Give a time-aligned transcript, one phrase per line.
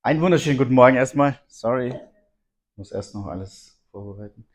[0.00, 1.40] Einen wunderschönen guten Morgen erstmal.
[1.48, 1.92] Sorry,
[2.76, 4.46] muss erst noch alles vorbereiten.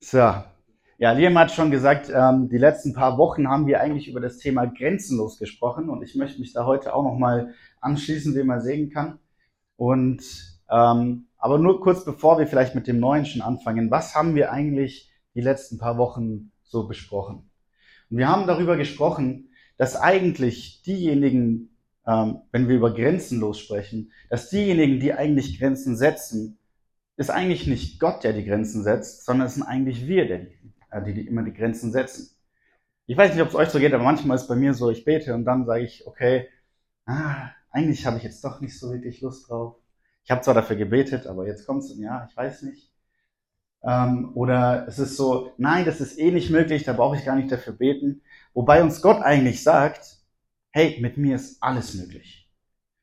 [0.00, 4.20] So, ja, Liam hat schon gesagt, ähm, die letzten paar Wochen haben wir eigentlich über
[4.20, 8.62] das Thema grenzenlos gesprochen und ich möchte mich da heute auch nochmal anschließen, wie man
[8.62, 9.18] sehen kann.
[9.76, 10.22] Und
[10.70, 14.50] ähm, aber nur kurz bevor wir vielleicht mit dem Neuen schon anfangen, was haben wir
[14.50, 17.50] eigentlich die letzten paar Wochen so besprochen?
[18.10, 21.71] Und wir haben darüber gesprochen, dass eigentlich diejenigen,
[22.06, 26.58] ähm, wenn wir über grenzenlos sprechen, dass diejenigen, die eigentlich Grenzen setzen,
[27.16, 30.40] ist eigentlich nicht Gott, der die Grenzen setzt, sondern es sind eigentlich wir, der,
[30.90, 32.36] äh, die, die immer die Grenzen setzen.
[33.06, 35.04] Ich weiß nicht, ob es euch so geht, aber manchmal ist bei mir so, ich
[35.04, 36.48] bete und dann sage ich, okay,
[37.06, 39.76] ah, eigentlich habe ich jetzt doch nicht so wirklich Lust drauf.
[40.24, 42.92] Ich habe zwar dafür gebetet, aber jetzt kommt es, ja, ich weiß nicht.
[43.84, 47.36] Ähm, oder es ist so, nein, das ist eh nicht möglich, da brauche ich gar
[47.36, 48.22] nicht dafür beten.
[48.54, 50.21] Wobei uns Gott eigentlich sagt,
[50.72, 52.50] hey, mit mir ist alles möglich.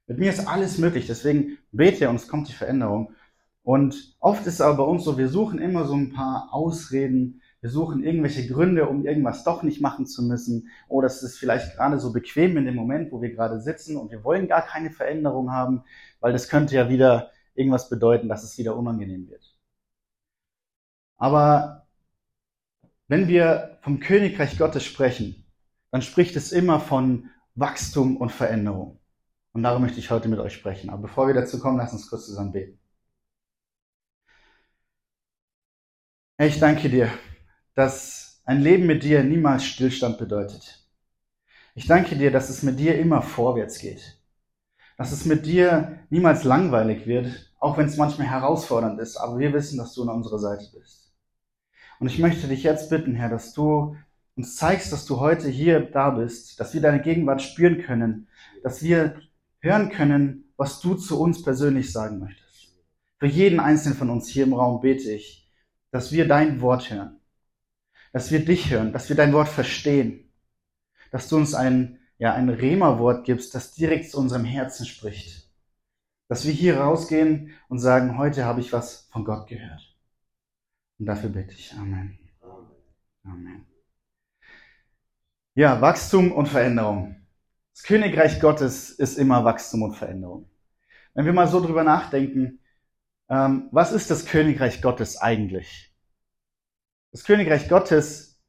[0.08, 3.14] Mit mir ist alles möglich, deswegen bete und es kommt die Veränderung.
[3.62, 7.42] Und oft ist es aber bei uns so, wir suchen immer so ein paar Ausreden,
[7.62, 10.70] wir suchen irgendwelche Gründe, um irgendwas doch nicht machen zu müssen.
[10.88, 14.12] Oder es ist vielleicht gerade so bequem in dem Moment, wo wir gerade sitzen und
[14.12, 15.84] wir wollen gar keine Veränderung haben,
[16.22, 19.56] weil das könnte ja wieder irgendwas bedeuten, dass es wieder unangenehm wird.
[21.18, 21.86] Aber
[23.08, 25.46] wenn wir vom Königreich Gottes sprechen,
[25.92, 27.30] dann spricht es immer von
[27.60, 29.00] Wachstum und Veränderung.
[29.52, 30.90] Und darum möchte ich heute mit euch sprechen.
[30.90, 32.80] Aber bevor wir dazu kommen, lass uns kurz zusammen beten.
[36.38, 37.12] Ich danke dir,
[37.76, 40.88] dass ein Leben mit dir niemals Stillstand bedeutet.
[41.76, 44.22] Ich danke dir, dass es mit dir immer vorwärts geht.
[44.98, 49.54] Dass es mit dir niemals langweilig wird, auch wenn es manchmal herausfordernd ist, aber wir
[49.54, 51.14] wissen, dass du an unserer Seite bist.
[52.00, 53.98] Und ich möchte dich jetzt bitten, Herr, dass du
[54.40, 58.30] uns zeigst, dass du heute hier da bist, dass wir deine Gegenwart spüren können,
[58.64, 59.20] dass wir
[59.60, 62.74] hören können, was du zu uns persönlich sagen möchtest.
[63.18, 65.52] Für jeden einzelnen von uns hier im Raum bete ich,
[65.92, 67.20] dass wir dein Wort hören,
[68.14, 70.32] dass wir dich hören, dass wir dein Wort verstehen,
[71.12, 75.50] dass du uns ein, ja, ein Rema-Wort gibst, das direkt zu unserem Herzen spricht.
[76.30, 79.98] Dass wir hier rausgehen und sagen, heute habe ich was von Gott gehört.
[80.98, 81.74] Und dafür bitte ich.
[81.74, 82.18] Amen.
[83.26, 83.69] Amen.
[85.60, 87.18] Ja, Wachstum und Veränderung.
[87.74, 90.50] Das Königreich Gottes ist immer Wachstum und Veränderung.
[91.14, 92.62] Wenn wir mal so drüber nachdenken,
[93.30, 95.94] ähm, was ist das Königreich Gottes eigentlich?
[97.12, 98.42] Das Königreich Gottes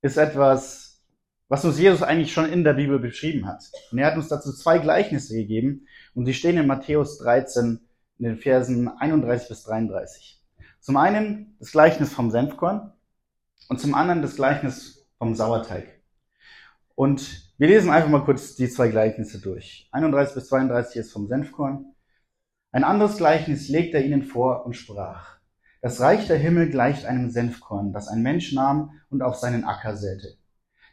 [0.00, 1.04] ist etwas,
[1.48, 3.62] was uns Jesus eigentlich schon in der Bibel beschrieben hat.
[3.92, 7.78] Und er hat uns dazu zwei Gleichnisse gegeben und die stehen in Matthäus 13
[8.20, 10.42] in den Versen 31 bis 33.
[10.80, 12.90] Zum einen das Gleichnis vom Senfkorn
[13.68, 15.93] und zum anderen das Gleichnis vom Sauerteig.
[16.94, 19.88] Und wir lesen einfach mal kurz die zwei Gleichnisse durch.
[19.92, 21.86] 31 bis 32 ist vom Senfkorn.
[22.70, 25.38] Ein anderes Gleichnis legt er ihnen vor und sprach.
[25.80, 29.96] Das Reich der Himmel gleicht einem Senfkorn, das ein Mensch nahm und auf seinen Acker
[29.96, 30.36] säte.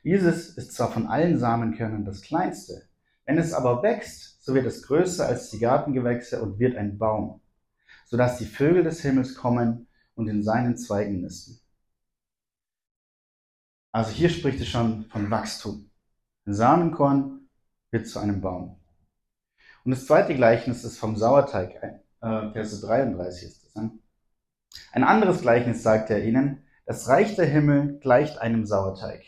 [0.03, 2.90] Dieses ist zwar von allen Samenkörnern das kleinste,
[3.25, 7.41] wenn es aber wächst, so wird es größer als die Gartengewächse und wird ein Baum,
[8.06, 11.59] so dass die Vögel des Himmels kommen und in seinen Zweigen nisten.
[13.91, 15.91] Also hier spricht es schon von Wachstum.
[16.46, 17.50] Ein Samenkorn
[17.91, 18.79] wird zu einem Baum.
[19.84, 23.75] Und das zweite Gleichnis ist vom Sauerteig, äh, Verse 33 ist das.
[23.75, 23.91] Ne?
[24.91, 29.24] Ein anderes Gleichnis sagt er ihnen, das Reich der Himmel gleicht einem Sauerteig,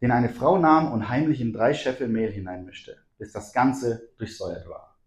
[0.00, 4.68] den eine Frau nahm und heimlich in drei Scheffel Mehl hineinmischte, bis das Ganze durchsäuert
[4.68, 4.98] war.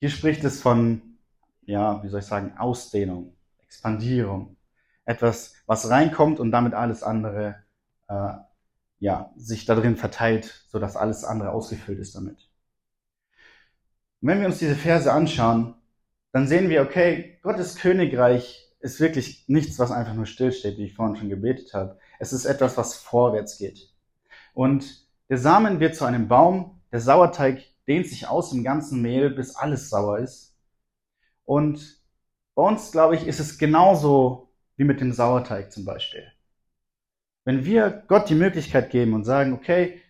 [0.00, 1.18] Hier spricht es von,
[1.62, 4.56] ja, wie soll ich sagen, Ausdehnung, Expandierung.
[5.06, 7.64] Etwas, was reinkommt und damit alles andere
[8.08, 8.34] äh,
[9.04, 12.48] ja, sich darin verteilt, so dass alles andere ausgefüllt ist damit.
[14.22, 15.74] Und wenn wir uns diese Verse anschauen,
[16.32, 20.94] dann sehen wir, okay, Gottes Königreich ist wirklich nichts, was einfach nur stillsteht, wie ich
[20.94, 21.98] vorhin schon gebetet habe.
[22.18, 23.92] Es ist etwas, was vorwärts geht.
[24.54, 29.28] Und der Samen wird zu einem Baum, der Sauerteig dehnt sich aus im ganzen Mehl,
[29.28, 30.56] bis alles sauer ist.
[31.44, 32.02] Und
[32.54, 36.24] bei uns, glaube ich, ist es genauso wie mit dem Sauerteig zum Beispiel.
[37.44, 40.00] Wenn wir Gott die Möglichkeit geben und sagen, okay,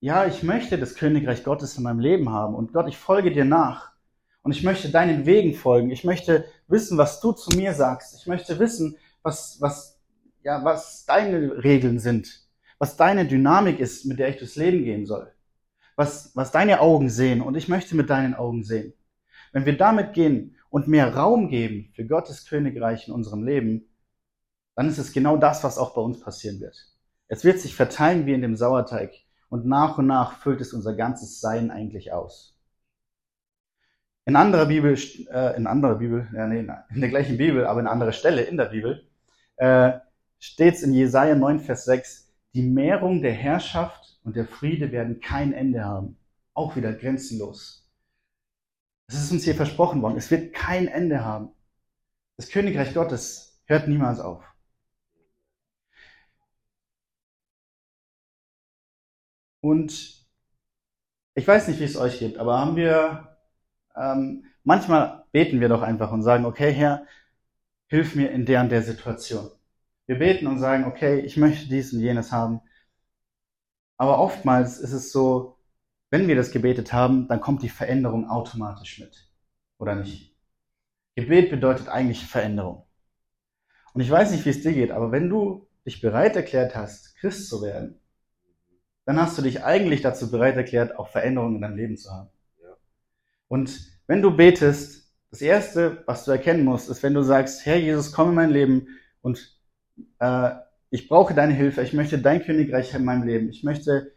[0.00, 3.44] ja, ich möchte das Königreich Gottes in meinem Leben haben und Gott, ich folge dir
[3.44, 3.92] nach
[4.42, 5.90] und ich möchte deinen Wegen folgen.
[5.90, 8.16] Ich möchte wissen, was du zu mir sagst.
[8.20, 10.00] Ich möchte wissen, was, was,
[10.42, 12.48] ja, was deine Regeln sind,
[12.78, 15.32] was deine Dynamik ist, mit der ich durchs Leben gehen soll.
[15.94, 18.94] Was, was deine Augen sehen und ich möchte mit deinen Augen sehen.
[19.52, 23.91] Wenn wir damit gehen und mehr Raum geben für Gottes Königreich in unserem Leben,
[24.74, 26.76] dann ist es genau das, was auch bei uns passieren wird.
[27.28, 29.12] Es wird sich verteilen wie in dem Sauerteig
[29.48, 32.58] und nach und nach füllt es unser ganzes Sein eigentlich aus.
[34.24, 34.96] In anderer Bibel,
[35.30, 38.56] äh, in anderer Bibel, ja, nee, in der gleichen Bibel, aber in anderer Stelle in
[38.56, 39.08] der Bibel,
[39.56, 39.98] äh,
[40.38, 45.20] steht es in Jesaja 9, Vers 6, die Mehrung der Herrschaft und der Friede werden
[45.20, 46.16] kein Ende haben.
[46.54, 47.88] Auch wieder grenzenlos.
[49.08, 50.16] Das ist uns hier versprochen worden.
[50.16, 51.50] Es wird kein Ende haben.
[52.36, 54.44] Das Königreich Gottes hört niemals auf.
[59.62, 60.26] Und
[61.34, 63.38] ich weiß nicht, wie es euch geht, aber haben wir,
[63.96, 67.06] ähm, manchmal beten wir doch einfach und sagen, okay, Herr,
[67.86, 69.48] hilf mir in der und der Situation.
[70.06, 72.60] Wir beten und sagen, okay, ich möchte dies und jenes haben.
[73.96, 75.58] Aber oftmals ist es so,
[76.10, 79.30] wenn wir das gebetet haben, dann kommt die Veränderung automatisch mit.
[79.78, 80.36] Oder nicht?
[81.14, 82.84] Gebet bedeutet eigentlich Veränderung.
[83.94, 87.14] Und ich weiß nicht, wie es dir geht, aber wenn du dich bereit erklärt hast,
[87.16, 88.01] Christ zu werden,
[89.04, 92.30] dann hast du dich eigentlich dazu bereit erklärt, auch Veränderungen in deinem Leben zu haben.
[92.62, 92.76] Ja.
[93.48, 97.78] Und wenn du betest, das Erste, was du erkennen musst, ist, wenn du sagst, Herr
[97.78, 98.88] Jesus, komm in mein Leben
[99.22, 99.58] und
[100.18, 100.50] äh,
[100.90, 104.12] ich brauche deine Hilfe, ich möchte dein Königreich in meinem Leben, ich möchte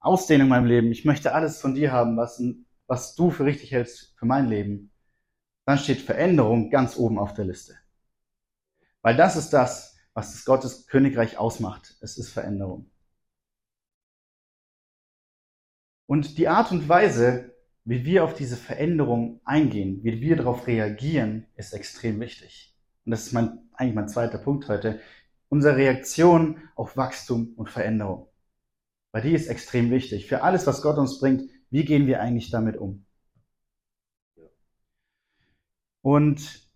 [0.00, 2.42] Ausdehnung in meinem Leben, ich möchte alles von dir haben, was,
[2.86, 4.90] was du für richtig hältst für mein Leben,
[5.66, 7.74] dann steht Veränderung ganz oben auf der Liste.
[9.02, 11.96] Weil das ist das, was das Gottes Königreich ausmacht.
[12.00, 12.90] Es ist Veränderung.
[16.06, 17.54] Und die Art und Weise,
[17.84, 22.74] wie wir auf diese Veränderung eingehen, wie wir darauf reagieren, ist extrem wichtig.
[23.04, 25.00] Und das ist mein, eigentlich mein zweiter Punkt heute.
[25.48, 28.28] Unsere Reaktion auf Wachstum und Veränderung.
[29.12, 30.26] Weil die ist extrem wichtig.
[30.26, 33.06] Für alles, was Gott uns bringt, wie gehen wir eigentlich damit um?
[36.02, 36.68] Und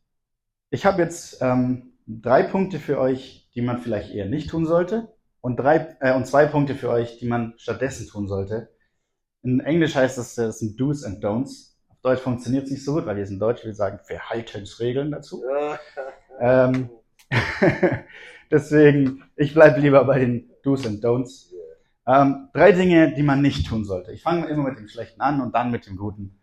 [0.70, 5.14] ich habe jetzt ähm, drei Punkte für euch, die man vielleicht eher nicht tun sollte,
[5.40, 8.70] und drei äh, und zwei Punkte für euch, die man stattdessen tun sollte.
[9.42, 11.76] In Englisch heißt das, das sind Do's and Don'ts.
[11.88, 15.42] Auf Deutsch funktioniert es nicht so gut, weil wir sind Deutsch, wir sagen Verhaltensregeln dazu.
[16.40, 16.90] ähm,
[18.50, 21.52] deswegen, ich bleibe lieber bei den Do's and Don'ts.
[22.06, 24.12] Ähm, drei Dinge, die man nicht tun sollte.
[24.12, 26.40] Ich fange immer mit dem Schlechten an und dann mit dem Guten.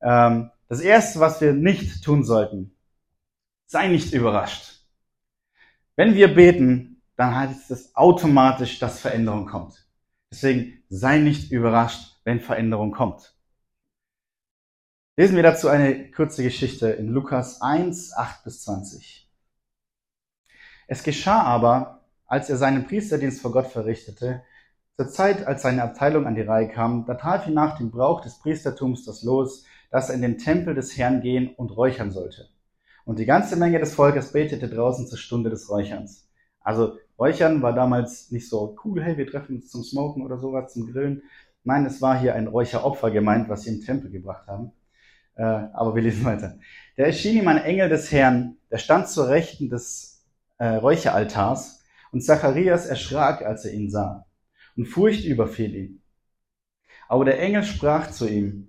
[0.00, 2.74] Ähm, das erste, was wir nicht tun sollten,
[3.66, 4.80] sei nicht überrascht.
[5.96, 9.86] Wenn wir beten, dann heißt es automatisch, dass Veränderung kommt.
[10.30, 13.34] Deswegen sei nicht überrascht, wenn Veränderung kommt.
[15.16, 19.30] Lesen wir dazu eine kurze Geschichte in Lukas 1, 8 bis 20.
[20.88, 24.42] Es geschah aber, als er seinen Priesterdienst vor Gott verrichtete,
[24.96, 28.22] zur Zeit, als seine Abteilung an die Reihe kam, da traf ihn nach dem Brauch
[28.22, 32.48] des Priestertums das Los, dass er in den Tempel des Herrn gehen und räuchern sollte.
[33.04, 36.28] Und die ganze Menge des Volkes betete draußen zur Stunde des Räucherns.
[36.60, 40.72] Also Räuchern war damals nicht so cool, hey, wir treffen uns zum Smoken oder sowas,
[40.72, 41.22] zum Grillen.
[41.66, 44.70] Nein, es war hier ein Räucheropfer gemeint, was sie im Tempel gebracht haben.
[45.34, 46.58] Äh, aber wir lesen weiter.
[46.96, 50.24] Da erschien ihm ein Engel des Herrn, der stand zur Rechten des
[50.58, 51.82] äh, Räucheraltars,
[52.12, 54.26] und Zacharias erschrak, als er ihn sah,
[54.76, 56.02] und Furcht überfiel ihn.
[57.08, 58.68] Aber der Engel sprach zu ihm,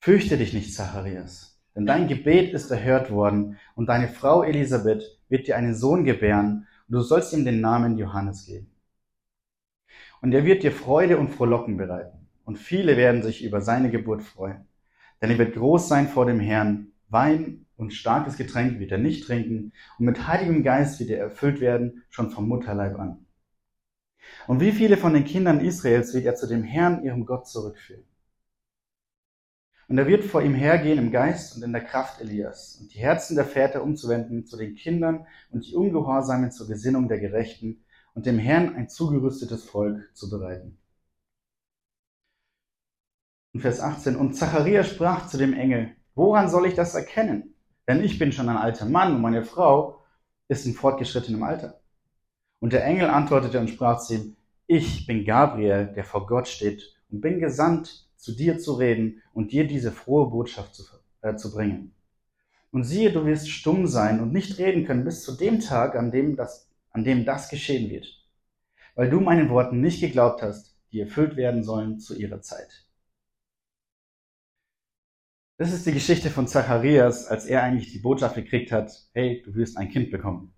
[0.00, 5.46] Fürchte dich nicht, Zacharias, denn dein Gebet ist erhört worden, und deine Frau Elisabeth wird
[5.46, 8.73] dir einen Sohn gebären, und du sollst ihm den Namen Johannes geben.
[10.24, 12.26] Und er wird dir Freude und Frohlocken bereiten.
[12.46, 14.66] Und viele werden sich über seine Geburt freuen.
[15.20, 16.92] Denn er wird groß sein vor dem Herrn.
[17.10, 19.74] Wein und starkes Getränk wird er nicht trinken.
[19.98, 23.26] Und mit heiligem Geist wird er erfüllt werden, schon vom Mutterleib an.
[24.46, 28.04] Und wie viele von den Kindern Israels wird er zu dem Herrn, ihrem Gott, zurückführen?
[29.88, 32.98] Und er wird vor ihm hergehen im Geist und in der Kraft Elias und die
[32.98, 37.83] Herzen der Väter umzuwenden zu den Kindern und die Ungehorsamen zur Gesinnung der Gerechten
[38.14, 40.78] und dem Herrn ein zugerüstetes Volk zu bereiten.
[43.52, 44.16] Und Vers 18.
[44.16, 47.54] Und Zacharias sprach zu dem Engel, woran soll ich das erkennen?
[47.86, 50.00] Denn ich bin schon ein alter Mann und meine Frau
[50.48, 51.80] ist in fortgeschrittenem Alter.
[52.60, 56.96] Und der Engel antwortete und sprach zu ihm, ich bin Gabriel, der vor Gott steht
[57.10, 60.84] und bin gesandt, zu dir zu reden und dir diese frohe Botschaft zu,
[61.20, 61.94] äh, zu bringen.
[62.70, 66.10] Und siehe, du wirst stumm sein und nicht reden können bis zu dem Tag, an
[66.10, 68.06] dem das, an dem das geschehen wird,
[68.94, 72.86] weil du meinen Worten nicht geglaubt hast, die erfüllt werden sollen zu ihrer Zeit.
[75.56, 79.54] Das ist die Geschichte von Zacharias, als er eigentlich die Botschaft gekriegt hat, hey, du
[79.54, 80.54] wirst ein Kind bekommen.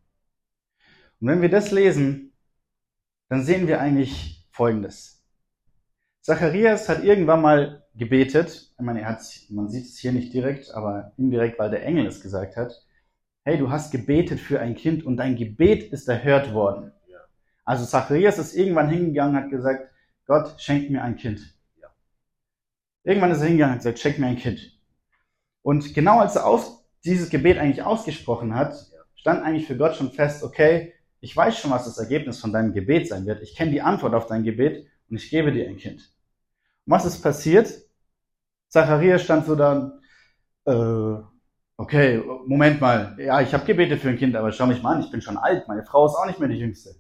[1.20, 2.32] Und wenn wir das lesen,
[3.28, 5.24] dann sehen wir eigentlich Folgendes.
[6.20, 8.74] Zacharias hat irgendwann mal gebetet.
[8.78, 12.06] Ich meine, er hat, man sieht es hier nicht direkt, aber indirekt, weil der Engel
[12.06, 12.85] es gesagt hat.
[13.48, 16.90] Hey, du hast gebetet für ein Kind und dein Gebet ist erhört worden.
[17.08, 17.18] Ja.
[17.64, 19.88] Also Zacharias ist irgendwann hingegangen und hat gesagt,
[20.26, 21.54] Gott, schenk mir ein Kind.
[21.80, 21.86] Ja.
[23.04, 24.76] Irgendwann ist er hingegangen und hat gesagt, schenk mir ein Kind.
[25.62, 28.74] Und genau als er aus, dieses Gebet eigentlich ausgesprochen hat,
[29.14, 32.72] stand eigentlich für Gott schon fest, okay, ich weiß schon, was das Ergebnis von deinem
[32.72, 33.42] Gebet sein wird.
[33.42, 36.00] Ich kenne die Antwort auf dein Gebet und ich gebe dir ein Kind.
[36.84, 37.72] Und was ist passiert?
[38.70, 40.00] Zacharias stand so da,
[40.64, 41.35] äh,
[41.86, 45.02] okay, Moment mal, ja, ich habe Gebete für ein Kind, aber schau mich mal an,
[45.02, 46.96] ich bin schon alt, meine Frau ist auch nicht mehr die Jüngste.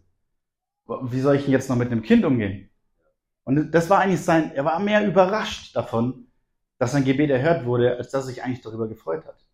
[0.86, 2.70] Wie soll ich denn jetzt noch mit einem Kind umgehen?
[3.42, 6.28] Und das war eigentlich sein, er war mehr überrascht davon,
[6.78, 9.44] dass sein Gebet erhört wurde, als dass er sich eigentlich darüber gefreut hat.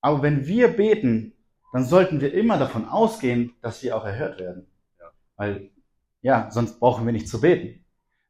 [0.00, 1.32] Aber wenn wir beten,
[1.72, 4.66] dann sollten wir immer davon ausgehen, dass wir auch erhört werden.
[5.36, 5.70] Weil,
[6.22, 7.84] ja, sonst brauchen wir nicht zu beten.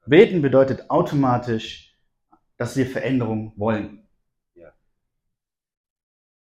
[0.05, 1.97] Beten bedeutet automatisch,
[2.59, 4.06] dass wir Veränderung wollen.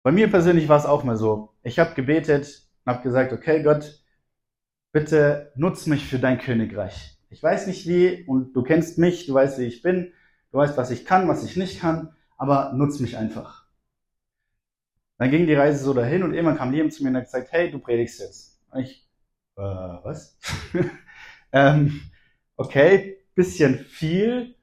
[0.03, 1.53] Bei mir persönlich war es auch mal so.
[1.63, 4.03] Ich habe gebetet und habe gesagt, okay Gott,
[4.91, 7.17] bitte nutz mich für dein Königreich.
[7.29, 10.13] Ich weiß nicht wie und du kennst mich, du weißt, wie ich bin,
[10.51, 13.67] du weißt, was ich kann, was ich nicht kann, aber nutz mich einfach.
[15.17, 17.51] Dann ging die Reise so dahin und irgendwann kam jemand zu mir und hat gesagt,
[17.51, 18.61] hey, du predigst jetzt.
[18.71, 19.07] Und ich,
[19.57, 20.37] äh, was?
[21.51, 22.01] ähm,
[22.55, 24.55] okay, bisschen viel.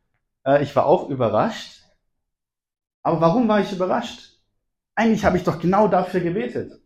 [0.46, 1.82] Äh, ich war auch überrascht.
[3.02, 4.33] Aber warum war ich überrascht?
[4.94, 6.80] Eigentlich habe ich doch genau dafür gebetet.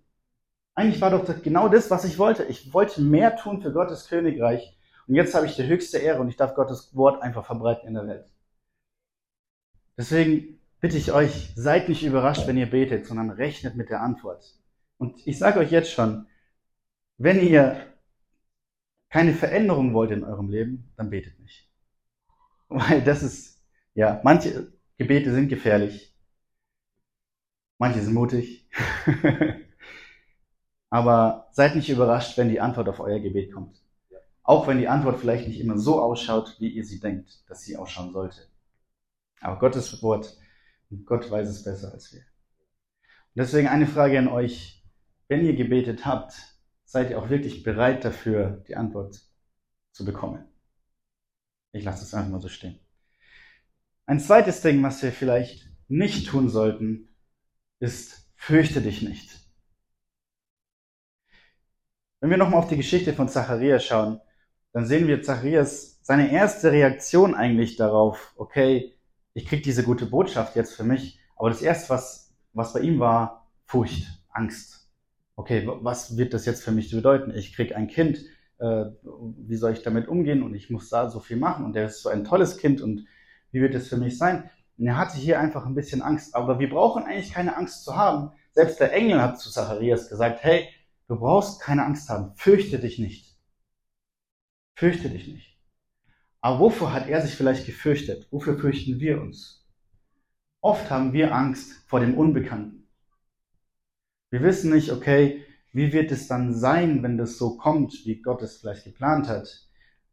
[0.74, 2.44] Eigentlich war doch genau das, was ich wollte.
[2.44, 4.78] Ich wollte mehr tun für Gottes Königreich.
[5.06, 7.94] Und jetzt habe ich die höchste Ehre und ich darf Gottes Wort einfach verbreiten in
[7.94, 8.30] der Welt.
[9.96, 14.44] Deswegen bitte ich euch, seid nicht überrascht, wenn ihr betet, sondern rechnet mit der Antwort.
[14.98, 16.26] Und ich sage euch jetzt schon,
[17.16, 17.76] wenn ihr
[19.10, 21.68] keine Veränderung wollt in eurem Leben, dann betet nicht.
[22.68, 26.07] Weil das ist, ja, manche Gebete sind gefährlich.
[27.78, 28.68] Manche sind mutig.
[30.90, 33.80] Aber seid nicht überrascht, wenn die Antwort auf euer Gebet kommt.
[34.42, 37.76] Auch wenn die Antwort vielleicht nicht immer so ausschaut, wie ihr sie denkt, dass sie
[37.76, 38.48] ausschauen sollte.
[39.40, 40.36] Aber Gottes Wort,
[41.04, 42.20] Gott weiß es besser als wir.
[42.20, 44.82] Und deswegen eine Frage an euch.
[45.28, 46.32] Wenn ihr gebetet habt,
[46.86, 49.20] seid ihr auch wirklich bereit dafür, die Antwort
[49.92, 50.42] zu bekommen?
[51.72, 52.80] Ich lasse es einfach mal so stehen.
[54.06, 57.07] Ein zweites Ding, was wir vielleicht nicht tun sollten,
[57.80, 59.38] ist, fürchte dich nicht.
[62.20, 64.20] Wenn wir nochmal auf die Geschichte von Zacharias schauen,
[64.72, 68.96] dann sehen wir Zacharias, seine erste Reaktion eigentlich darauf, okay,
[69.34, 72.98] ich krieg diese gute Botschaft jetzt für mich, aber das erste, was, was bei ihm
[72.98, 74.90] war, Furcht, Angst.
[75.36, 77.32] Okay, was wird das jetzt für mich bedeuten?
[77.34, 78.24] Ich krieg ein Kind,
[78.58, 81.86] äh, wie soll ich damit umgehen und ich muss da so viel machen und der
[81.86, 83.06] ist so ein tolles Kind und
[83.52, 84.50] wie wird es für mich sein?
[84.78, 86.34] Und er hatte hier einfach ein bisschen Angst.
[86.34, 88.30] Aber wir brauchen eigentlich keine Angst zu haben.
[88.52, 90.68] Selbst der Engel hat zu Zacharias gesagt, hey,
[91.08, 92.32] du brauchst keine Angst haben.
[92.36, 93.36] Fürchte dich nicht.
[94.74, 95.58] Fürchte dich nicht.
[96.40, 98.28] Aber wovor hat er sich vielleicht gefürchtet?
[98.30, 99.66] Wofür fürchten wir uns?
[100.60, 102.88] Oft haben wir Angst vor dem Unbekannten.
[104.30, 108.42] Wir wissen nicht, okay, wie wird es dann sein, wenn das so kommt, wie Gott
[108.42, 109.67] es vielleicht geplant hat?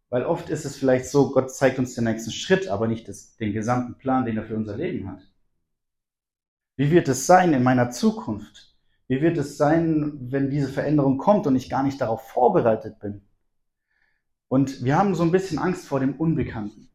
[0.10, 3.36] Weil oft ist es vielleicht so, Gott zeigt uns den nächsten Schritt, aber nicht das,
[3.38, 5.22] den gesamten Plan, den er für unser Leben hat.
[6.78, 8.76] Wie wird es sein in meiner Zukunft?
[9.08, 13.22] Wie wird es sein, wenn diese Veränderung kommt und ich gar nicht darauf vorbereitet bin?
[14.48, 16.90] Und wir haben so ein bisschen Angst vor dem Unbekannten.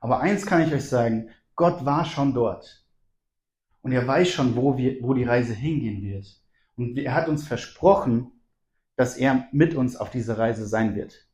[0.00, 2.84] Aber eins kann ich euch sagen, Gott war schon dort.
[3.82, 6.26] Und er weiß schon, wo, wir, wo die Reise hingehen wird.
[6.76, 8.32] Und er hat uns versprochen,
[8.96, 11.29] dass er mit uns auf dieser Reise sein wird.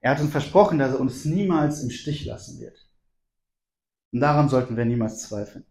[0.00, 2.88] Er hat uns versprochen, dass er uns niemals im Stich lassen wird.
[4.12, 5.64] Und daran sollten wir niemals zweifeln.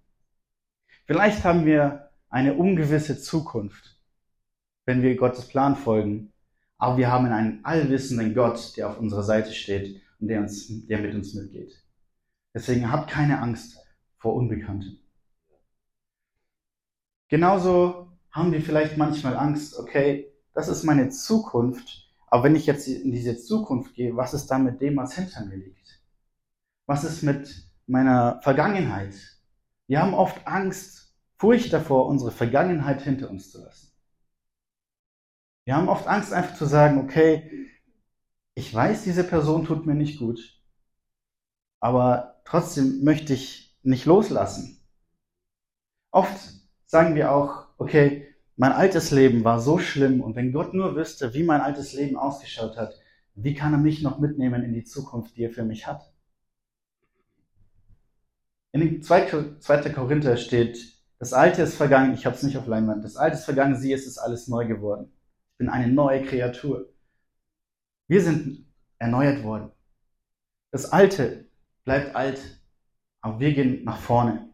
[1.06, 4.00] Vielleicht haben wir eine ungewisse Zukunft,
[4.86, 6.32] wenn wir Gottes Plan folgen,
[6.78, 11.00] aber wir haben einen allwissenden Gott, der auf unserer Seite steht und der, uns, der
[11.00, 11.84] mit uns mitgeht.
[12.54, 13.78] Deswegen habt keine Angst
[14.18, 15.00] vor Unbekannten.
[17.28, 22.88] Genauso haben wir vielleicht manchmal Angst, okay, das ist meine Zukunft aber wenn ich jetzt
[22.88, 26.02] in diese Zukunft gehe, was ist dann mit dem, was hinter mir liegt?
[26.86, 29.16] Was ist mit meiner Vergangenheit?
[29.88, 33.94] Wir haben oft Angst, Furcht davor, unsere Vergangenheit hinter uns zu lassen.
[35.66, 37.70] Wir haben oft Angst, einfach zu sagen, okay,
[38.56, 40.62] ich weiß, diese Person tut mir nicht gut,
[41.80, 44.86] aber trotzdem möchte ich nicht loslassen.
[46.12, 46.38] Oft
[46.86, 48.29] sagen wir auch, okay,
[48.60, 52.18] mein altes Leben war so schlimm und wenn Gott nur wüsste, wie mein altes Leben
[52.18, 52.94] ausgeschaut hat,
[53.34, 56.12] wie kann er mich noch mitnehmen in die Zukunft, die er für mich hat?
[58.74, 59.60] In 2.
[59.60, 59.90] 2.
[59.92, 60.78] Korinther steht,
[61.20, 63.94] das Alte ist vergangen, ich habe es nicht auf Leinwand, das Alte ist vergangen, sieh,
[63.94, 65.10] es ist alles neu geworden.
[65.54, 66.90] Ich bin eine neue Kreatur.
[68.10, 68.66] Wir sind
[68.98, 69.72] erneuert worden.
[70.72, 71.48] Das Alte
[71.86, 72.42] bleibt alt,
[73.22, 74.50] aber wir gehen nach vorne.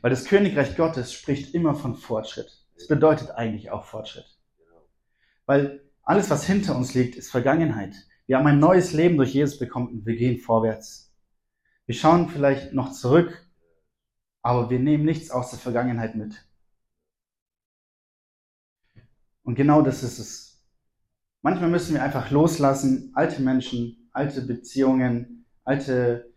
[0.00, 2.59] Weil das Königreich Gottes spricht immer von Fortschritt.
[2.80, 4.38] Es bedeutet eigentlich auch Fortschritt.
[5.44, 7.94] Weil alles, was hinter uns liegt, ist Vergangenheit.
[8.26, 11.12] Wir haben ein neues Leben durch Jesus bekommen und wir gehen vorwärts.
[11.84, 13.46] Wir schauen vielleicht noch zurück,
[14.40, 16.42] aber wir nehmen nichts aus der Vergangenheit mit.
[19.42, 20.64] Und genau das ist es.
[21.42, 26.32] Manchmal müssen wir einfach loslassen, alte Menschen, alte Beziehungen, alte,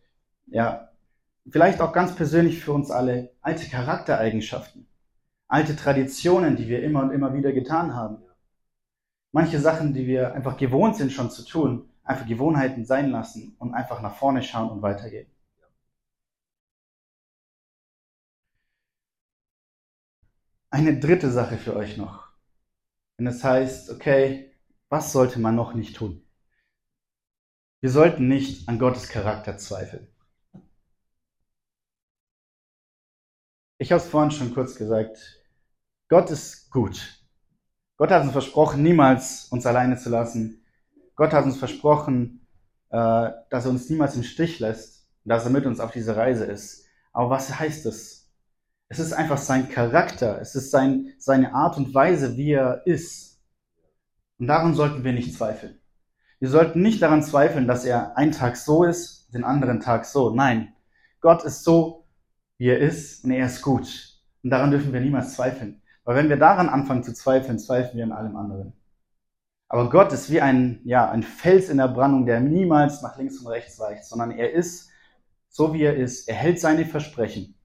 [0.47, 0.91] ja,
[1.49, 4.87] vielleicht auch ganz persönlich für uns alle, alte Charaktereigenschaften,
[5.53, 8.17] alte Traditionen, die wir immer und immer wieder getan haben.
[9.31, 13.73] Manche Sachen, die wir einfach gewohnt sind schon zu tun, einfach Gewohnheiten sein lassen und
[13.75, 15.27] einfach nach vorne schauen und weitergehen.
[20.71, 22.29] Eine dritte Sache für euch noch.
[23.17, 24.51] Wenn es heißt, okay,
[24.89, 26.25] was sollte man noch nicht tun?
[27.81, 30.07] Wir sollten nicht an Gottes Charakter zweifeln.
[33.77, 35.42] Ich habe es vorhin schon kurz gesagt.
[36.13, 37.23] Gott ist gut.
[37.97, 40.63] Gott hat uns versprochen, niemals uns alleine zu lassen.
[41.15, 42.45] Gott hat uns versprochen,
[42.91, 46.15] äh, dass er uns niemals im Stich lässt und dass er mit uns auf dieser
[46.15, 46.85] Reise ist.
[47.13, 48.31] Aber was heißt es?
[48.89, 50.39] Es ist einfach sein Charakter.
[50.39, 53.41] Es ist sein, seine Art und Weise, wie er ist.
[54.37, 55.81] Und daran sollten wir nicht zweifeln.
[56.37, 60.29] Wir sollten nicht daran zweifeln, dass er einen Tag so ist, den anderen Tag so.
[60.29, 60.75] Nein,
[61.21, 62.05] Gott ist so,
[62.59, 64.21] wie er ist und er ist gut.
[64.43, 65.79] Und daran dürfen wir niemals zweifeln.
[66.03, 68.73] Weil wenn wir daran anfangen zu zweifeln, zweifeln wir an allem anderen.
[69.69, 73.39] Aber Gott ist wie ein, ja, ein Fels in der Brandung, der niemals nach links
[73.39, 74.89] und rechts weicht, sondern er ist
[75.49, 76.27] so, wie er ist.
[76.27, 77.55] Er hält seine Versprechen.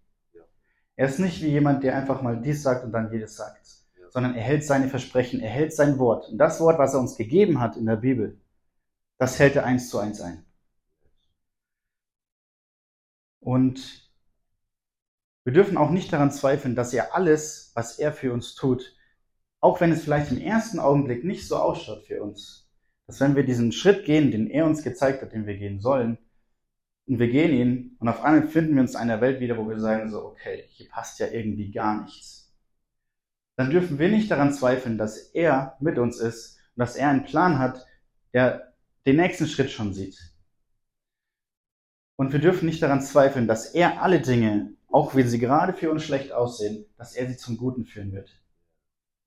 [0.96, 3.66] Er ist nicht wie jemand, der einfach mal dies sagt und dann jedes sagt,
[4.10, 6.28] sondern er hält seine Versprechen, er hält sein Wort.
[6.28, 8.40] Und das Wort, was er uns gegeben hat in der Bibel,
[9.18, 10.44] das hält er eins zu eins ein.
[13.40, 14.07] Und
[15.48, 18.94] wir dürfen auch nicht daran zweifeln, dass er alles, was er für uns tut,
[19.60, 22.68] auch wenn es vielleicht im ersten Augenblick nicht so ausschaut für uns,
[23.06, 26.18] dass wenn wir diesen Schritt gehen, den er uns gezeigt hat, den wir gehen sollen,
[27.06, 29.66] und wir gehen ihn und auf einmal finden wir uns in einer Welt wieder, wo
[29.66, 32.54] wir sagen so, okay, hier passt ja irgendwie gar nichts.
[33.56, 37.24] Dann dürfen wir nicht daran zweifeln, dass er mit uns ist und dass er einen
[37.24, 37.86] Plan hat,
[38.34, 38.74] der
[39.06, 40.20] den nächsten Schritt schon sieht.
[42.16, 45.90] Und wir dürfen nicht daran zweifeln, dass er alle Dinge auch wenn sie gerade für
[45.90, 48.30] uns schlecht aussehen, dass er sie zum Guten führen wird.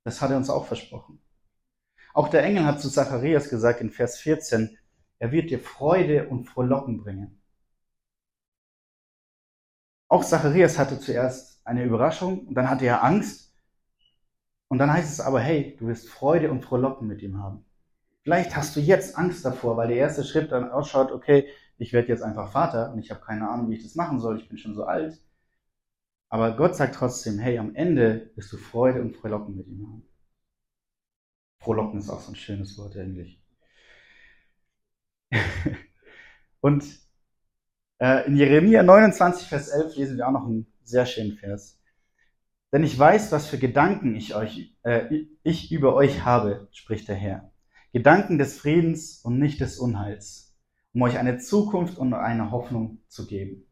[0.03, 1.21] Das hat er uns auch versprochen.
[2.13, 4.77] Auch der Engel hat zu Zacharias gesagt in Vers 14,
[5.19, 7.41] er wird dir Freude und Frohlocken bringen.
[10.07, 13.53] Auch Zacharias hatte zuerst eine Überraschung und dann hatte er Angst.
[14.67, 17.65] Und dann heißt es aber, hey, du wirst Freude und Frohlocken mit ihm haben.
[18.23, 21.47] Vielleicht hast du jetzt Angst davor, weil der erste Schritt dann ausschaut, okay,
[21.77, 24.37] ich werde jetzt einfach Vater und ich habe keine Ahnung, wie ich das machen soll,
[24.37, 25.19] ich bin schon so alt.
[26.31, 30.03] Aber Gott sagt trotzdem, hey, am Ende wirst du Freude und Frohlocken mit ihm haben.
[31.59, 33.43] Frohlocken ist auch so ein schönes Wort eigentlich.
[36.61, 36.85] und
[37.99, 41.77] äh, in Jeremia 29, Vers 11 lesen wir auch noch einen sehr schönen Vers.
[42.71, 47.15] Denn ich weiß, was für Gedanken ich euch, äh, ich über euch habe, spricht der
[47.15, 47.51] Herr.
[47.91, 50.57] Gedanken des Friedens und nicht des Unheils,
[50.93, 53.67] um euch eine Zukunft und eine Hoffnung zu geben.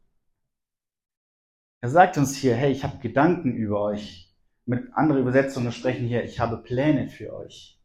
[1.82, 4.34] Er sagt uns hier, hey, ich habe Gedanken über euch.
[4.66, 7.80] Mit anderen Übersetzungen sprechen hier, ich habe Pläne für euch.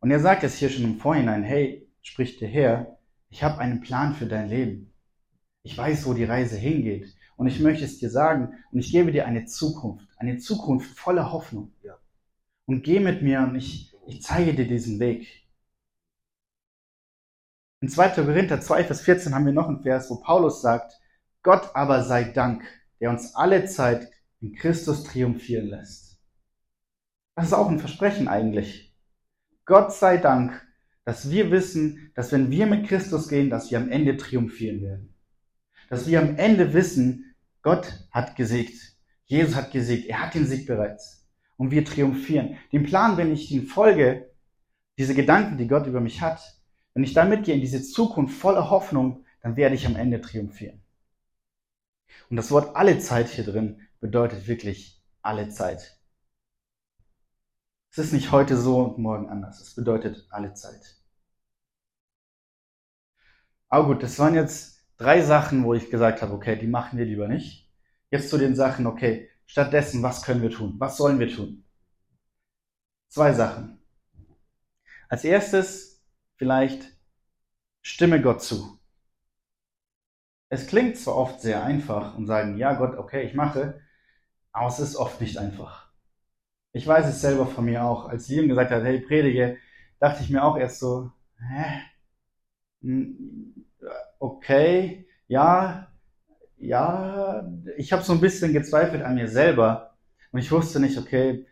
[0.00, 2.98] Und er sagt es hier schon im Vorhinein, hey, spricht der Herr,
[3.30, 4.92] ich habe einen Plan für dein Leben.
[5.62, 7.14] Ich weiß, wo die Reise hingeht.
[7.36, 11.32] Und ich möchte es dir sagen und ich gebe dir eine Zukunft, eine Zukunft voller
[11.32, 11.72] Hoffnung.
[11.82, 11.96] Ja.
[12.66, 15.46] Und geh mit mir und ich, ich zeige dir diesen Weg.
[17.80, 18.10] In 2.
[18.10, 21.00] Korinther 2, Vers 14 haben wir noch einen Vers, wo Paulus sagt,
[21.42, 22.62] Gott aber sei Dank,
[23.00, 24.08] der uns alle Zeit
[24.40, 26.18] in Christus triumphieren lässt.
[27.34, 28.94] Das ist auch ein Versprechen eigentlich.
[29.64, 30.66] Gott sei Dank,
[31.04, 35.14] dass wir wissen, dass wenn wir mit Christus gehen, dass wir am Ende triumphieren werden.
[35.88, 38.96] Dass wir am Ende wissen, Gott hat gesiegt.
[39.24, 40.08] Jesus hat gesiegt.
[40.08, 41.26] Er hat den Sieg bereits.
[41.56, 42.56] Und wir triumphieren.
[42.72, 44.30] Den Plan, wenn ich ihn folge,
[44.98, 46.40] diese Gedanken, die Gott über mich hat,
[46.94, 50.81] wenn ich damit gehe in diese Zukunft voller Hoffnung, dann werde ich am Ende triumphieren.
[52.30, 55.98] Und das Wort alle Zeit hier drin bedeutet wirklich alle Zeit.
[57.90, 59.60] Es ist nicht heute so und morgen anders.
[59.60, 60.96] Es bedeutet alle Zeit.
[63.68, 67.04] Aber gut, das waren jetzt drei Sachen, wo ich gesagt habe, okay, die machen wir
[67.04, 67.70] lieber nicht.
[68.10, 70.74] Jetzt zu den Sachen, okay, stattdessen, was können wir tun?
[70.78, 71.64] Was sollen wir tun?
[73.08, 73.78] Zwei Sachen.
[75.08, 76.02] Als erstes
[76.36, 76.96] vielleicht
[77.82, 78.78] stimme Gott zu.
[80.52, 83.80] Es klingt zwar oft sehr einfach und sagen, ja Gott, okay, ich mache,
[84.52, 85.90] aber es ist oft nicht einfach.
[86.72, 88.08] Ich weiß es selber von mir auch.
[88.08, 89.58] Als Liam gesagt hat, hey, predige,
[90.00, 91.80] dachte ich mir auch erst so, hä?
[92.82, 93.66] Hm,
[94.18, 95.88] okay, ja,
[96.58, 99.96] ja, ich habe so ein bisschen gezweifelt an mir selber
[100.32, 101.46] und ich wusste nicht, okay,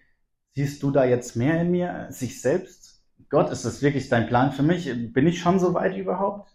[0.54, 3.04] siehst du da jetzt mehr in mir, sich selbst?
[3.30, 4.86] Gott, ist das wirklich dein Plan für mich?
[5.12, 6.50] Bin ich schon so weit überhaupt?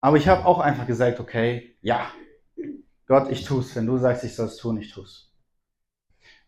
[0.00, 2.10] Aber ich habe auch einfach gesagt, okay, ja,
[3.06, 3.74] Gott, ich tu's.
[3.74, 5.34] Wenn du sagst, ich soll es tun, ich tu's.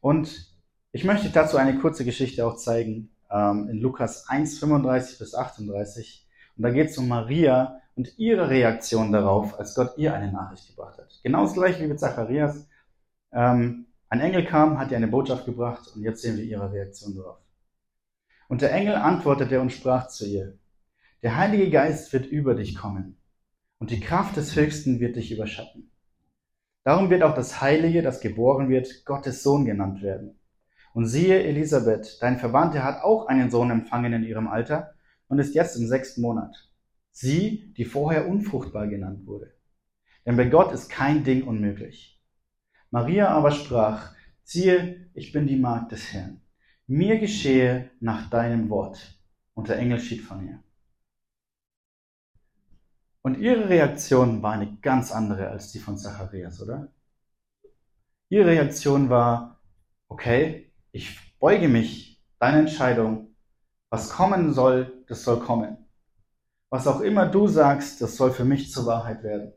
[0.00, 0.54] Und
[0.92, 6.28] ich möchte dazu eine kurze Geschichte auch zeigen, ähm, in Lukas 1, 35 bis 38.
[6.56, 10.68] Und da geht es um Maria und ihre Reaktion darauf, als Gott ihr eine Nachricht
[10.68, 11.20] gebracht hat.
[11.22, 12.68] Genau das gleiche wie mit Zacharias.
[13.32, 17.16] Ähm, ein Engel kam, hat ihr eine Botschaft gebracht und jetzt sehen wir ihre Reaktion
[17.16, 17.38] darauf.
[18.48, 20.58] Und der Engel antwortete und sprach zu ihr,
[21.22, 23.19] der Heilige Geist wird über dich kommen
[23.80, 25.90] und die Kraft des Höchsten wird dich überschatten.
[26.84, 30.38] Darum wird auch das Heilige, das geboren wird, Gottes Sohn genannt werden.
[30.92, 34.94] Und siehe, Elisabeth, dein Verwandter hat auch einen Sohn empfangen in ihrem Alter
[35.28, 36.54] und ist jetzt im sechsten Monat.
[37.10, 39.54] Sie, die vorher unfruchtbar genannt wurde.
[40.26, 42.20] Denn bei Gott ist kein Ding unmöglich.
[42.90, 44.12] Maria aber sprach,
[44.42, 46.40] siehe, ich bin die Magd des Herrn.
[46.86, 49.18] Mir geschehe nach deinem Wort.
[49.54, 50.62] Und der Engel schied von ihr.
[53.22, 56.88] Und ihre Reaktion war eine ganz andere als die von Zacharias, oder?
[58.28, 59.60] Ihre Reaktion war,
[60.08, 63.34] okay, ich beuge mich, deine Entscheidung,
[63.90, 65.76] was kommen soll, das soll kommen.
[66.70, 69.52] Was auch immer du sagst, das soll für mich zur Wahrheit werden.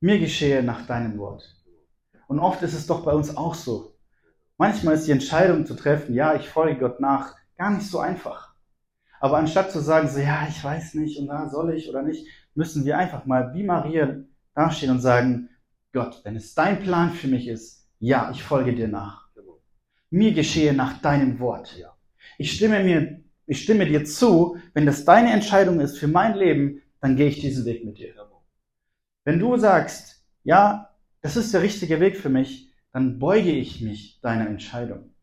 [0.00, 1.56] Mir geschehe nach deinem Wort.
[2.28, 3.96] Und oft ist es doch bei uns auch so.
[4.58, 8.53] Manchmal ist die Entscheidung zu treffen, ja, ich folge Gott nach, gar nicht so einfach.
[9.24, 12.26] Aber anstatt zu sagen, so, ja, ich weiß nicht und da soll ich oder nicht,
[12.54, 14.18] müssen wir einfach mal wie Maria
[14.54, 15.48] dastehen und sagen,
[15.94, 19.30] Gott, wenn es dein Plan für mich ist, ja, ich folge dir nach.
[20.10, 21.74] Mir geschehe nach deinem Wort.
[22.36, 26.82] Ich stimme mir, ich stimme dir zu, wenn das deine Entscheidung ist für mein Leben,
[27.00, 28.12] dann gehe ich diesen Weg mit dir.
[29.24, 30.90] Wenn du sagst, ja,
[31.22, 35.14] das ist der richtige Weg für mich, dann beuge ich mich deiner Entscheidung.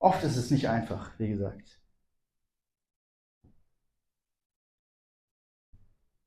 [0.00, 1.78] Oft ist es nicht einfach, wie gesagt.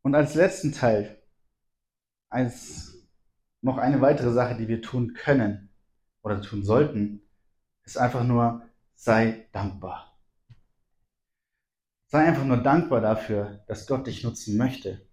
[0.01, 1.21] Und als letzten Teil,
[2.29, 3.07] als
[3.61, 5.69] noch eine weitere Sache, die wir tun können
[6.21, 7.21] oder tun sollten,
[7.83, 10.17] ist einfach nur, sei dankbar.
[12.07, 15.07] Sei einfach nur dankbar dafür, dass Gott dich nutzen möchte.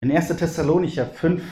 [0.00, 0.28] In 1.
[0.28, 1.42] Thessalonicher 5,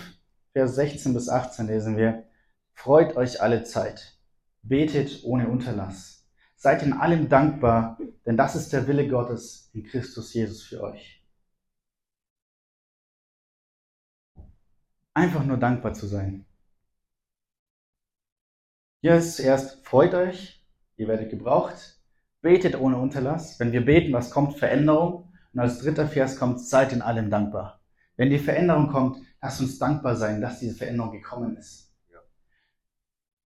[0.53, 2.29] Vers 16 bis 18 lesen wir,
[2.73, 4.19] Freut euch alle Zeit,
[4.63, 6.20] betet ohne Unterlass
[6.63, 11.25] Seid in allem dankbar, denn das ist der Wille Gottes in Christus Jesus für euch.
[15.15, 16.45] Einfach nur dankbar zu sein.
[19.01, 20.63] Hier ist zuerst, freut euch,
[20.99, 21.99] ihr werdet gebraucht,
[22.43, 23.59] betet ohne Unterlass.
[23.59, 24.59] Wenn wir beten, was kommt?
[24.59, 25.33] Veränderung.
[25.55, 27.81] Und als dritter Vers kommt, seid in allem dankbar.
[28.17, 31.91] Wenn die Veränderung kommt, lasst uns dankbar sein, dass diese Veränderung gekommen ist.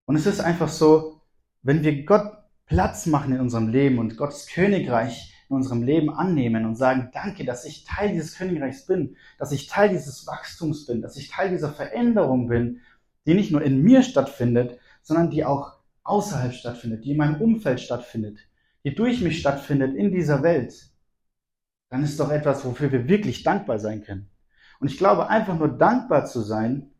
[0.04, 1.22] Und es ist einfach so,
[1.62, 6.64] wenn wir Gott Platz machen in unserem Leben und Gottes Königreich in unserem Leben annehmen
[6.64, 11.02] und sagen, danke, dass ich Teil dieses Königreichs bin, dass ich Teil dieses Wachstums bin,
[11.02, 12.80] dass ich Teil dieser Veränderung bin,
[13.26, 17.80] die nicht nur in mir stattfindet, sondern die auch außerhalb stattfindet, die in meinem Umfeld
[17.80, 18.38] stattfindet,
[18.84, 20.90] die durch mich stattfindet in dieser Welt,
[21.90, 24.30] dann ist doch etwas, wofür wir wirklich dankbar sein können.
[24.80, 26.90] Und ich glaube, einfach nur dankbar zu sein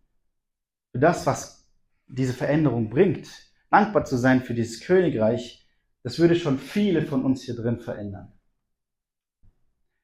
[0.93, 1.67] für das, was
[2.07, 3.29] diese Veränderung bringt,
[3.75, 5.67] dankbar zu sein für dieses Königreich,
[6.05, 8.33] das würde schon viele von uns hier drin verändern.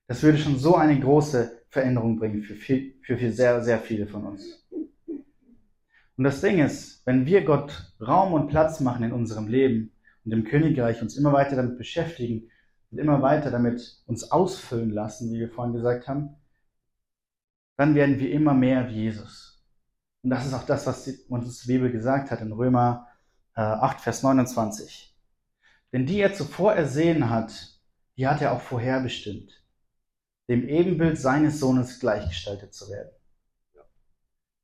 [0.09, 4.09] Das würde schon so eine große Veränderung bringen für, viel, für viel, sehr, sehr viele
[4.09, 4.67] von uns.
[6.17, 9.93] Und das Ding ist, wenn wir Gott Raum und Platz machen in unserem Leben
[10.25, 12.51] und im Königreich uns immer weiter damit beschäftigen
[12.91, 16.35] und immer weiter damit uns ausfüllen lassen, wie wir vorhin gesagt haben,
[17.77, 19.63] dann werden wir immer mehr wie Jesus.
[20.23, 23.07] Und das ist auch das, was uns die Bibel gesagt hat in Römer
[23.55, 25.15] 8, äh, Vers 29.
[25.93, 27.81] Denn die er zuvor ersehen hat,
[28.17, 29.65] die hat er auch vorherbestimmt,
[30.49, 33.11] dem Ebenbild seines Sohnes gleichgestaltet zu werden.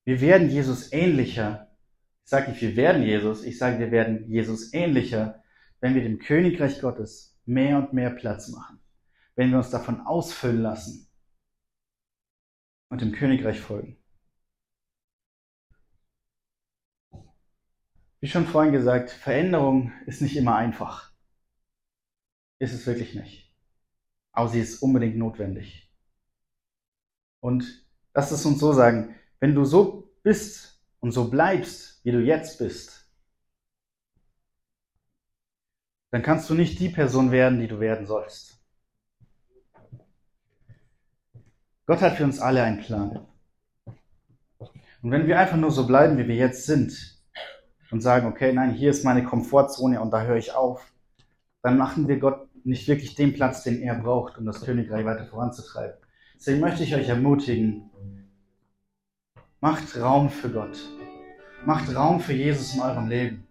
[0.04, 1.76] Wir werden Jesus ähnlicher.
[2.24, 5.42] Ich sage nicht, wir werden Jesus, ich sage, wir werden Jesus ähnlicher,
[5.80, 8.80] wenn wir dem Königreich Gottes mehr und mehr Platz machen.
[9.34, 11.08] Wenn wir uns davon ausfüllen lassen
[12.88, 13.98] und dem Königreich folgen.
[18.26, 21.12] Wie schon vorhin gesagt, Veränderung ist nicht immer einfach.
[22.58, 23.54] Ist es wirklich nicht.
[24.32, 25.88] aber sie ist unbedingt notwendig.
[27.38, 32.18] Und lass es uns so sagen, wenn du so bist und so bleibst, wie du
[32.18, 33.08] jetzt bist,
[36.10, 38.60] dann kannst du nicht die Person werden, die du werden sollst.
[41.86, 43.24] Gott hat für uns alle einen Plan.
[43.86, 47.15] Und wenn wir einfach nur so bleiben, wie wir jetzt sind,
[47.96, 50.92] und sagen, okay, nein, hier ist meine Komfortzone und da höre ich auf,
[51.62, 55.24] dann machen wir Gott nicht wirklich den Platz, den er braucht, um das Königreich weiter
[55.24, 55.96] voranzutreiben.
[56.34, 57.90] Deswegen möchte ich euch ermutigen,
[59.62, 60.78] macht Raum für Gott.
[61.64, 63.46] Macht Raum für Jesus in eurem Leben.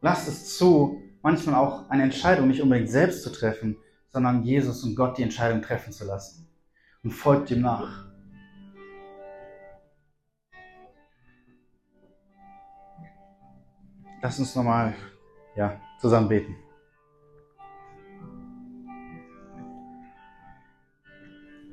[0.00, 3.76] Lasst es zu, manchmal auch eine Entscheidung nicht unbedingt selbst zu treffen,
[4.08, 6.48] sondern Jesus und Gott die Entscheidung treffen zu lassen.
[7.02, 8.11] Und folgt ihm nach.
[14.24, 14.94] Lass uns nochmal
[15.56, 16.56] ja, zusammen beten.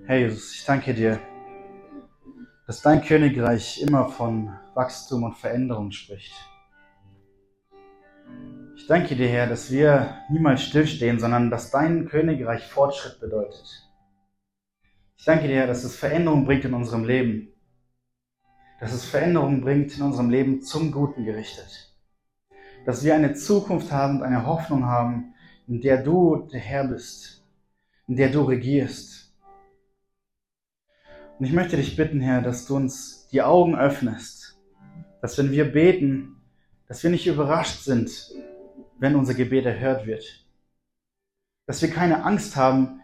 [0.08, 1.20] Herr Jesus, ich danke dir,
[2.66, 6.34] dass dein Königreich immer von Wachstum und Veränderung spricht.
[8.76, 13.88] Ich danke dir, Herr, dass wir niemals stillstehen, sondern dass dein Königreich Fortschritt bedeutet.
[15.18, 17.54] Ich danke dir, Herr, dass es Veränderung bringt in unserem Leben.
[18.80, 21.89] Dass es Veränderung bringt in unserem Leben zum Guten gerichtet
[22.86, 25.34] dass wir eine Zukunft haben und eine Hoffnung haben,
[25.68, 27.46] in der du der Herr bist,
[28.08, 29.34] in der du regierst.
[31.38, 34.60] Und ich möchte dich bitten, Herr, dass du uns die Augen öffnest,
[35.22, 36.42] dass wenn wir beten,
[36.88, 38.12] dass wir nicht überrascht sind,
[38.98, 40.46] wenn unser Gebet erhört wird.
[41.68, 43.02] Dass wir keine Angst haben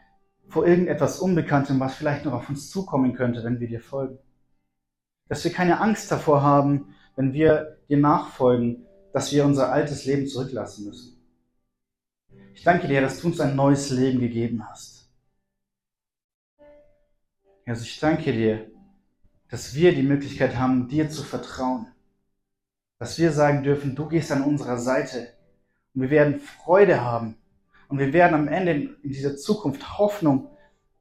[0.49, 4.17] vor irgendetwas Unbekanntem, was vielleicht noch auf uns zukommen könnte, wenn wir dir folgen.
[5.27, 10.27] Dass wir keine Angst davor haben, wenn wir dir nachfolgen, dass wir unser altes Leben
[10.27, 11.15] zurücklassen müssen.
[12.53, 15.09] Ich danke dir, dass du uns ein neues Leben gegeben hast.
[17.65, 18.69] Also ich danke dir,
[19.47, 21.87] dass wir die Möglichkeit haben, dir zu vertrauen.
[22.99, 25.31] Dass wir sagen dürfen, du gehst an unserer Seite
[25.93, 27.37] und wir werden Freude haben
[27.87, 30.49] und wir werden am Ende in dieser Zukunft Hoffnung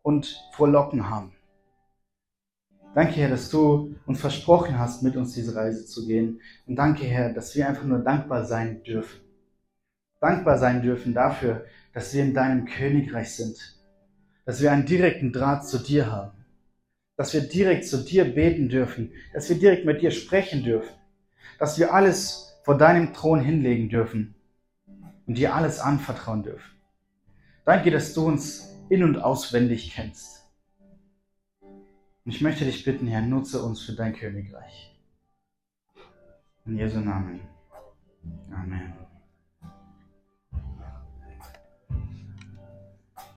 [0.02, 1.33] und Vorlocken haben.
[2.94, 6.40] Danke, Herr, dass du uns versprochen hast, mit uns diese Reise zu gehen.
[6.66, 9.20] Und danke, Herr, dass wir einfach nur dankbar sein dürfen.
[10.20, 13.58] Dankbar sein dürfen dafür, dass wir in deinem Königreich sind.
[14.44, 16.44] Dass wir einen direkten Draht zu dir haben.
[17.16, 19.10] Dass wir direkt zu dir beten dürfen.
[19.32, 20.94] Dass wir direkt mit dir sprechen dürfen.
[21.58, 24.36] Dass wir alles vor deinem Thron hinlegen dürfen.
[25.26, 26.70] Und dir alles anvertrauen dürfen.
[27.64, 30.43] Danke, dass du uns in und auswendig kennst.
[32.24, 34.98] Und ich möchte dich bitten, Herr, nutze uns für dein Königreich.
[36.64, 37.40] In Jesu Namen.
[38.50, 39.03] Amen.